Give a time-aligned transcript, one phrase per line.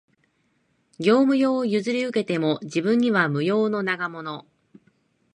[0.99, 4.47] 業務用を譲り受けても、自分には無用の長物